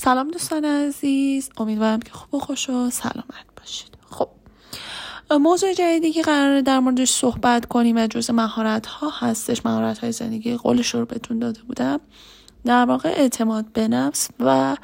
[0.00, 1.50] سلام دوستان عزیز.
[1.56, 3.88] امیدوارم که خوب و خوش و سلامت باشید.
[4.10, 4.28] خب
[5.30, 10.12] موضوع جدیدی که قراره در موردش صحبت کنیم و جز مهارت ها هستش مهارت های
[10.12, 12.00] زندگی قولش رو بهتون داده بودم
[12.64, 14.76] در واقع اعتماد به نفس و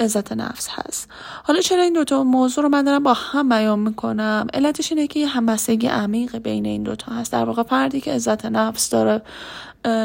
[0.00, 1.08] عزت نفس هست.
[1.44, 5.20] حالا چرا این دوتا موضوع رو من دارم با هم بیان می‌کنم؟ علتش اینه که
[5.20, 7.32] یه همبستگی عمیق بین این دوتا هست.
[7.32, 9.22] در واقع فردی که عزت نفس داره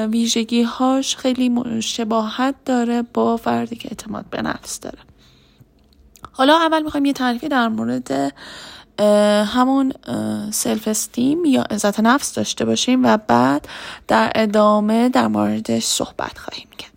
[0.10, 5.00] ویژگی هاش خیلی شباهت داره با فردی که اعتماد به نفس داره.
[6.32, 8.33] حالا اول می‌خوایم یه تعریفی در مورد
[9.46, 9.94] همون
[10.52, 13.68] سلف استیم یا عزت نفس داشته باشیم و بعد
[14.08, 16.92] در ادامه در موردش صحبت خواهیم کرد.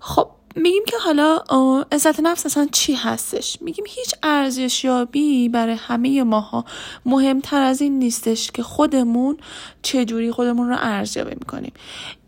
[0.00, 1.44] خب میگیم که حالا
[1.92, 6.64] عزت نفس اصلا چی هستش؟ میگیم هیچ ارزشیابی برای همه ماها
[7.06, 9.36] مهمتر از این نیستش که خودمون
[9.82, 11.72] چجوری خودمون رو ارزیابی می‌کنیم.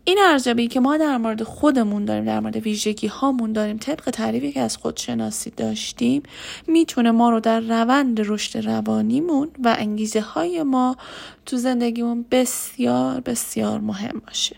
[0.03, 4.51] این ارزیابی که ما در مورد خودمون داریم در مورد ویژگی هامون داریم طبق تعریفی
[4.51, 6.23] که از خودشناسی داشتیم
[6.67, 10.97] می‌تونه ما رو در روند رشد روانیمون و انگیزه های ما
[11.45, 14.55] تو زندگیمون بسیار بسیار مهم باشه.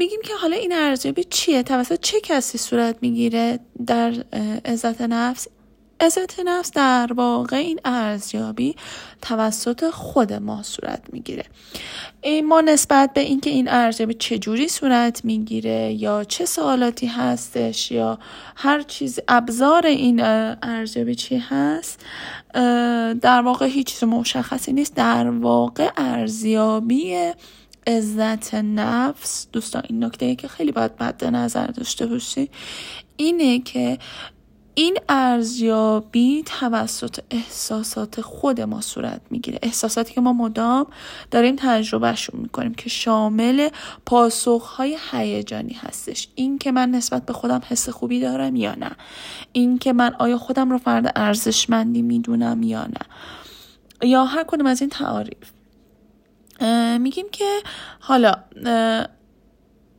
[0.00, 4.14] میگیم که حالا این ارزیابی چیه؟ توسط چه کسی صورت می‌گیره در
[4.64, 5.48] عزت نفس؟
[6.00, 8.76] عزت نفس در واقع این ارزیابی
[9.22, 11.44] توسط خود ما صورت می‌گیره.
[12.44, 18.18] ما نسبت به اینکه این ارزیابی چجوری صورت می‌گیره یا چه سوالاتی هستش یا
[18.56, 20.20] هر چیز ابزار این
[20.62, 22.00] ارزیابی چی هست؟
[23.20, 24.94] در واقع هیچ چیز مشخصی نیست.
[24.94, 27.32] در واقع ارزیابی
[27.86, 29.46] عزت نفس.
[29.52, 32.50] دوستان این نکته ای که خیلی باید مد نظر داشته باشی
[33.16, 33.98] اینه که
[34.74, 39.58] این ارزیابی توسط احساسات خود ما صورت می‌گیره.
[39.62, 40.86] احساساتی که ما مدام
[41.30, 43.68] داریم تجربهشون می‌کنیم که شامل
[44.06, 46.28] پاسخهای هیجانی هستش.
[46.34, 48.90] این که من نسبت به خودم حس خوبی دارم یا نه؟
[49.52, 53.06] این که من آیا خودم رو فرد ارزشمندی می‌دونم یا نه؟
[54.08, 55.50] یا هر کدوم از این تعاریف.
[57.00, 57.60] میگیم که
[58.00, 58.34] حالا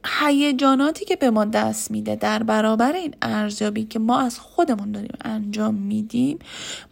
[0.06, 5.18] هیجاناتی که به ما دست میده در برابر این ارزیابی که ما از خودمون داریم
[5.26, 6.40] انجام میدیم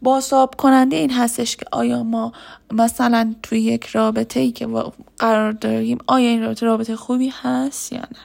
[0.01, 2.31] باساب کننده این هستش که آیا ما
[2.71, 4.67] مثلا توی یک رابطه ای که
[5.17, 8.19] قرار داریم آیا این رابطه رابطه خوبی هست یا نه؟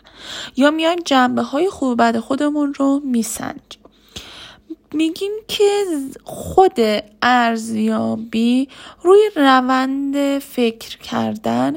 [0.57, 3.84] یا میایم جنبه های خوب بعد خودمون رو میسنجیم.
[4.95, 5.85] میگیم که
[6.25, 6.79] خود
[7.23, 8.69] ارزیابی
[9.03, 11.77] روی روند فکر کردن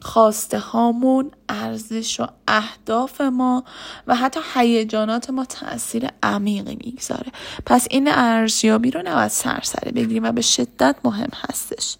[0.00, 3.64] خواسته هامون ارزش و اهداف ما
[4.06, 7.32] و حتی هیجانات ما تاثیر عمیقی می‌گذاره.
[7.66, 11.96] پس این ارزیابی رو نباید سرسره بگیریم و به شدت مهم هستش.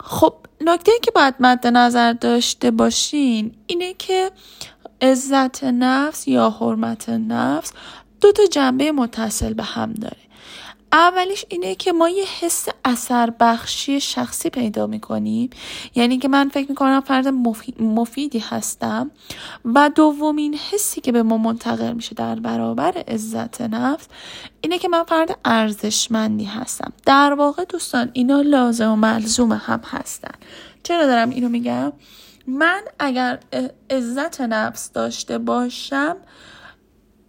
[0.00, 4.30] خب نکته که باید مد نظر داشته باشین اینه که
[5.02, 7.72] عزت نفس یا حرمت نفس
[8.26, 10.16] دو تا جنبه متصل به هم داره.
[10.92, 15.50] اولیش اینه که ما یه حس اثر بخشی شخصی پیدا می‌کنیم.
[15.94, 17.28] یعنی که من فکر می‌کنم فرد
[17.80, 19.10] مفیدی هستم
[19.64, 24.06] و دومین حسی که به ما منتقل میشه در برابر عزت نفس
[24.60, 26.92] اینه که من فرد ارزشمندی هستم.
[27.06, 30.34] در واقع دوستان اینا لازم و ملزوم هم هستن.
[30.82, 31.92] چرا دارم اینو میگم؟
[32.46, 33.38] من اگر
[33.90, 36.16] عزت نفس داشته باشم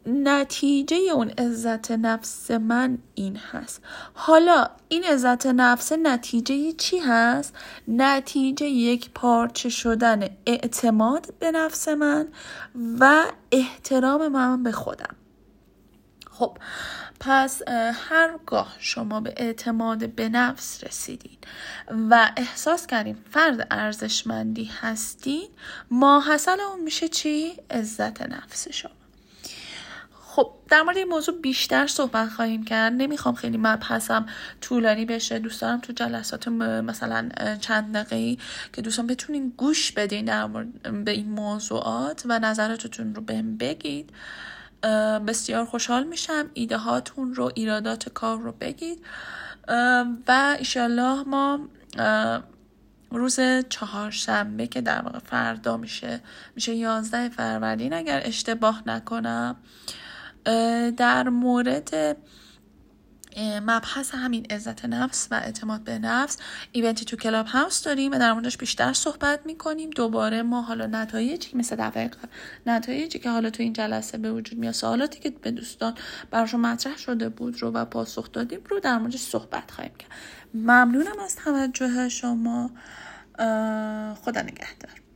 [0.07, 3.81] نتیجه اون عزت نفس من این هست
[4.13, 7.55] حالا این عزت نفس نتیجه چی هست؟
[7.87, 12.27] نتیجه یک پارچه شدن اعتماد به نفس من
[12.99, 15.15] و احترام من به خودم
[16.31, 16.57] خب
[17.19, 17.61] پس
[18.09, 21.37] هرگاه شما به اعتماد به نفس رسیدین
[22.09, 25.47] و احساس کردین فرد ارزشمندی هستین
[25.91, 28.96] ماحصل اون میشه چی؟ عزت نفس شما
[30.37, 32.93] خب در مورد این موضوع بیشتر صحبت خواهیم کرد.
[32.93, 34.25] نمی‌خوام خیلی مبحثم
[34.61, 35.39] طولانی بشه.
[35.39, 37.29] دوست دارم تو جلسات مثلا
[37.61, 38.41] چند دقیقه
[38.73, 44.09] که دوستان بتونین گوش بدین در مورد به این موضوعات و نظراتتون رو بهم بگید.
[45.27, 49.05] بسیار خوشحال میشم ایده هاتون رو ایرادات کار رو بگید.
[50.27, 51.59] و ایشالله ما
[53.11, 56.19] روز چهارشنبه که در واقع فردا میشه
[56.55, 57.93] میشه یازده فروردین.
[57.93, 59.55] اگر اشتباه نکنم
[60.97, 62.17] در مورد
[63.61, 66.37] مبحث همین عزت نفس و اعتماد به نفس
[66.71, 69.89] ایونتی تو کلاب هاوس داریم و در موردش بیشتر صحبت می‌کنیم.
[69.89, 72.11] دوباره ما حالا نتایجی مثل دفعه
[72.65, 75.93] نتایجی که حالا تو این جلسه به وجود میاد سوالاتی که به دوستان
[76.31, 80.11] براشون مطرح شده بود رو و پاسخ دادیم رو در موردش صحبت خواهیم کرد.
[80.53, 82.71] ممنونم از توجه شما.
[84.15, 85.06] خدا نگهدار.